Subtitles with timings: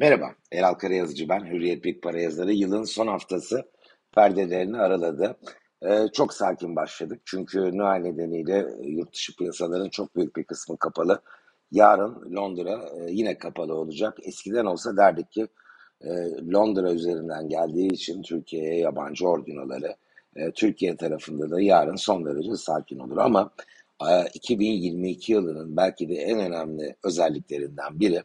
[0.00, 1.46] Merhaba, Eral Karayazıcı ben.
[1.46, 2.52] Hürriyet Big Para yazarı.
[2.52, 3.62] Yılın son haftası
[4.14, 5.36] perdelerini araladı.
[5.82, 7.20] Ee, çok sakin başladık.
[7.24, 11.22] Çünkü Noel nedeniyle yurt dışı piyasaların çok büyük bir kısmı kapalı.
[11.72, 14.18] Yarın Londra e, yine kapalı olacak.
[14.22, 15.46] Eskiden olsa derdik ki
[16.00, 16.08] e,
[16.52, 19.96] Londra üzerinden geldiği için Türkiye'ye yabancı ordinoları
[20.36, 23.16] e, Türkiye tarafında da yarın son derece sakin olur.
[23.16, 23.50] Ama
[24.10, 28.22] e, 2022 yılının belki de en önemli özelliklerinden biri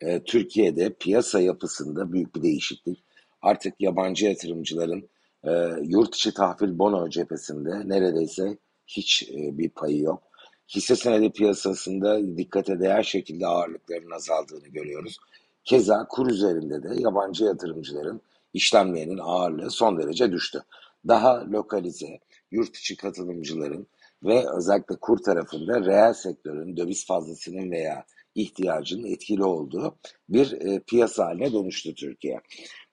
[0.00, 3.04] e, Türkiye'de piyasa yapısında büyük bir değişiklik.
[3.42, 5.08] Artık yabancı yatırımcıların
[5.44, 5.50] e,
[5.82, 10.22] yurt içi tahvil bono cephesinde neredeyse hiç e, bir payı yok.
[10.68, 15.18] Hisse senedi piyasasında dikkate değer şekilde ağırlıkların azaldığını görüyoruz.
[15.64, 18.20] Keza kur üzerinde de yabancı yatırımcıların
[18.54, 20.62] işlemlerinin ağırlığı son derece düştü.
[21.08, 22.18] Daha lokalize,
[22.50, 23.86] yurt içi katılımcıların
[24.24, 28.04] ve özellikle kur tarafında reel sektörün döviz fazlasının veya
[28.36, 32.40] ihtiyacının etkili olduğu bir e, piyasa haline dönüştü Türkiye.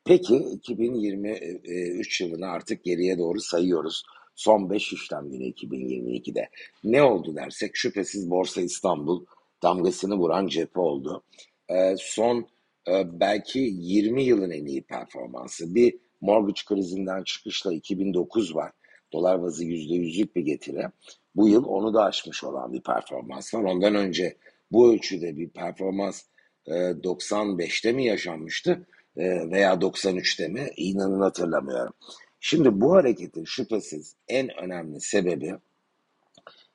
[0.06, 4.04] Peki 2023 yılını artık geriye doğru sayıyoruz.
[4.36, 6.50] Son 5 işlem günü 2022'de.
[6.84, 9.26] Ne oldu dersek şüphesiz Borsa İstanbul
[9.64, 11.24] damgasını vuran cephe oldu.
[11.70, 12.48] E, son
[12.88, 15.76] e, belki 20 yılın en iyi performansı.
[15.76, 18.72] Bir mortgage krizinden çıkışla 2009 var.
[19.14, 20.88] Dolar bazı %100'lük bir getiri.
[21.36, 23.64] Bu yıl onu da aşmış olan bir performans var.
[23.64, 24.38] Ondan önce
[24.74, 26.24] bu ölçüde bir performans
[26.66, 31.94] e, 95'te mi yaşanmıştı e, veya 93'te mi inanın hatırlamıyorum.
[32.40, 35.56] Şimdi bu hareketin şüphesiz en önemli sebebi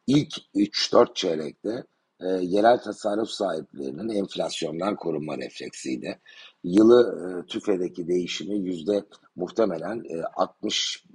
[0.07, 1.85] ilk 3-4 çeyrekte
[2.21, 6.19] e, yerel tasarruf sahiplerinin enflasyondan korunma refleksiydi.
[6.65, 9.05] Yılı e, TÜFE'deki değişimi yüzde
[9.37, 10.21] muhtemelen e,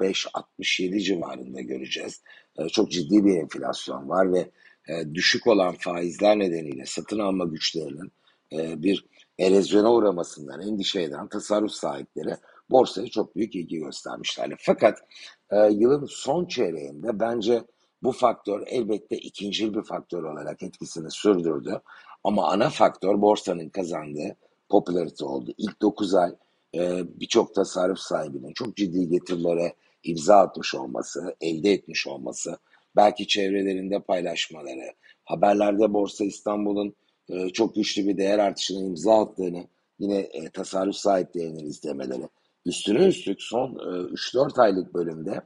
[0.01, 2.21] 65-67 civarında göreceğiz.
[2.57, 4.49] E, çok ciddi bir enflasyon var ve
[4.87, 8.11] e, düşük olan faizler nedeniyle satın alma güçlerinin
[8.51, 9.05] e, bir
[9.39, 12.35] erozyona uğramasından endişe eden tasarruf sahipleri
[12.69, 14.55] borsaya çok büyük ilgi göstermişlerdi.
[14.59, 14.99] Fakat
[15.51, 17.63] e, yılın son çeyreğinde bence
[18.03, 21.81] bu faktör elbette ikincil bir faktör olarak etkisini sürdürdü.
[22.23, 24.35] Ama ana faktör borsanın kazandığı
[24.69, 25.53] popülarite oldu.
[25.57, 26.31] İlk 9 ay
[27.03, 32.57] birçok tasarruf sahibinin çok ciddi getirilere imza atmış olması, elde etmiş olması,
[32.95, 34.93] belki çevrelerinde paylaşmaları,
[35.23, 36.95] haberlerde Borsa İstanbul'un
[37.29, 39.67] e, çok güçlü bir değer artışına imza attığını,
[39.99, 42.29] yine e, tasarruf sahiplerinin izlemeleri.
[42.65, 45.41] Üstüne üstlük son e, 3-4 aylık bölümde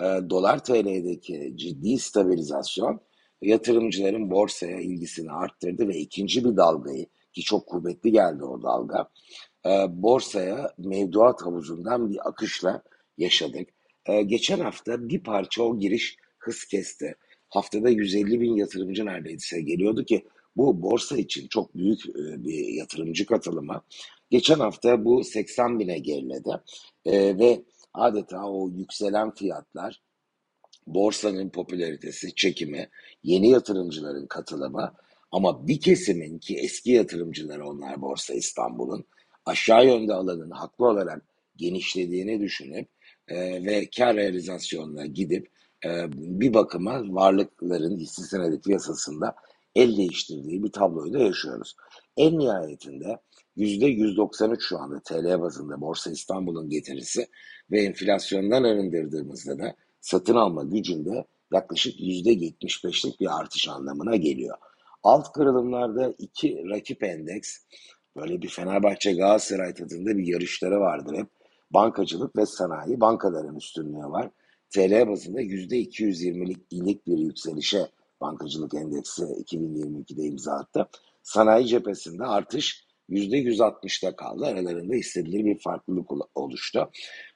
[0.00, 3.00] e, dolar TL'deki ciddi stabilizasyon
[3.42, 9.08] yatırımcıların borsaya ilgisini arttırdı ve ikinci bir dalgayı ki çok kuvvetli geldi o dalga
[9.66, 12.82] e, borsaya mevduat havuzundan bir akışla
[13.18, 13.68] yaşadık.
[14.06, 17.14] E, geçen hafta bir parça o giriş hız kesti.
[17.48, 20.24] Haftada 150 bin yatırımcı neredeyse geliyordu ki
[20.56, 23.82] bu borsa için çok büyük e, bir yatırımcı katılımı.
[24.30, 26.60] Geçen hafta bu 80 bine geriledi
[27.04, 27.62] e, ve
[27.94, 30.02] adeta o yükselen fiyatlar
[30.86, 32.88] borsanın popülaritesi, çekimi,
[33.22, 34.94] yeni yatırımcıların katılımı
[35.32, 39.04] ama bir kesimin ki eski yatırımcıları onlar Borsa İstanbul'un
[39.46, 41.22] aşağı yönde alanın haklı olarak
[41.56, 42.88] genişlediğini düşünüp
[43.28, 45.48] e, ve kar realizasyonuna gidip
[46.14, 49.34] bir bakıma varlıkların hisse senedi piyasasında
[49.74, 51.76] el değiştirdiği bir tabloyu da yaşıyoruz.
[52.16, 53.18] En nihayetinde
[53.56, 57.26] %193 şu anda TL bazında Borsa İstanbul'un getirisi
[57.70, 64.56] ve enflasyondan arındırdığımızda da satın alma gücünde yaklaşık %75'lik bir artış anlamına geliyor.
[65.02, 67.58] Alt kırılımlarda iki rakip endeks
[68.16, 71.26] böyle bir Fenerbahçe Galatasaray tadında bir yarışları vardır hep.
[71.70, 74.30] Bankacılık ve sanayi bankaların üstünlüğü var.
[74.70, 77.86] TL bazında %220'lik ilik bir yükselişe
[78.20, 80.88] bankacılık endeksi 2022'de imza attı.
[81.22, 84.46] Sanayi cephesinde artış %160'da kaldı.
[84.46, 86.90] Aralarında istediği bir farklılık oluştu.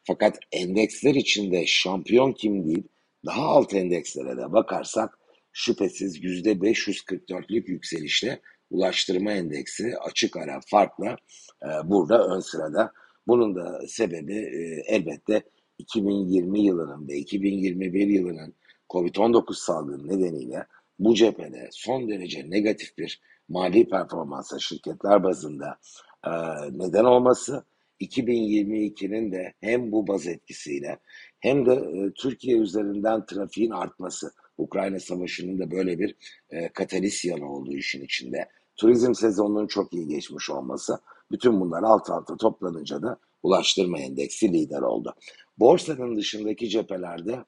[0.05, 2.89] Fakat endeksler içinde şampiyon kim deyip
[3.27, 5.19] daha alt endekslere de bakarsak
[5.53, 8.41] şüphesiz %544'lük yükselişle
[8.71, 11.17] ulaştırma endeksi açık ara farkla
[11.63, 12.93] e, burada ön sırada.
[13.27, 15.43] Bunun da sebebi e, elbette
[15.81, 18.55] 2020 yılının ve 2021 yılının
[18.91, 20.67] Covid-19 salgını nedeniyle
[20.99, 25.79] bu cephede son derece negatif bir mali performansa şirketler bazında
[26.27, 26.31] e,
[26.73, 27.65] neden olması
[28.01, 30.99] 2022'nin de hem bu baz etkisiyle
[31.41, 36.17] hem de e, Türkiye üzerinden trafiğin artması, Ukrayna Savaşı'nın da böyle bir
[36.51, 38.49] e, katalist yanı olduğu işin içinde.
[38.77, 41.01] Turizm sezonunun çok iyi geçmiş olması,
[41.31, 45.15] bütün bunlar alt alta toplanınca da ulaştırma endeksi lider oldu.
[45.61, 47.45] Borsanın dışındaki cephelerde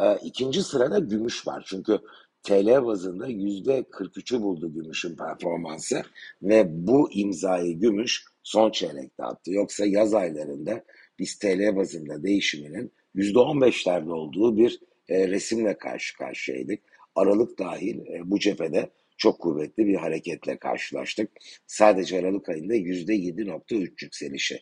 [0.00, 1.64] e, ikinci sırada gümüş var.
[1.66, 1.98] Çünkü
[2.42, 6.02] TL bazında yüzde 43'ü buldu gümüşün performansı
[6.42, 9.52] ve bu imzayı gümüş son çeyrekte attı.
[9.52, 10.84] Yoksa yaz aylarında
[11.18, 16.80] biz TL bazında değişiminin yüzde 15'lerde olduğu bir e, resimle karşı karşıyaydık.
[17.14, 21.30] Aralık dahil e, bu cephede çok kuvvetli bir hareketle karşılaştık.
[21.66, 24.60] Sadece Aralık ayında yüzde 7.3 yükselişi.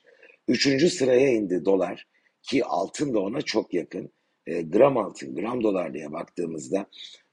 [0.50, 2.06] Üçüncü sıraya indi dolar
[2.42, 4.12] ki altın da ona çok yakın.
[4.46, 6.86] E, gram altın, gram dolar diye baktığımızda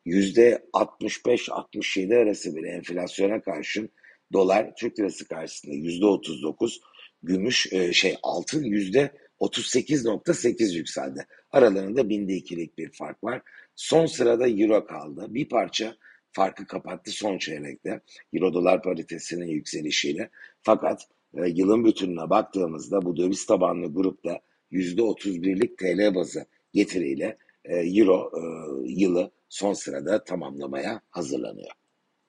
[0.05, 3.89] yüzde 65-67 arası bir enflasyona karşın
[4.33, 6.81] dolar Türk lirası karşısında yüzde 39,
[7.23, 11.27] gümüş e, şey altın yüzde 38.8 yükseldi.
[11.51, 13.41] Aralarında binde ikilik bir fark var.
[13.75, 15.25] Son sırada euro kaldı.
[15.29, 15.95] Bir parça
[16.31, 18.01] farkı kapattı son çeyrekte.
[18.33, 20.29] Euro dolar paritesinin yükselişiyle.
[20.61, 24.39] Fakat e, yılın bütününe baktığımızda bu döviz tabanlı grupta
[24.71, 28.41] %31'lik TL bazı getiriyle e, Euro e,
[28.91, 31.71] yılı son sırada tamamlamaya hazırlanıyor.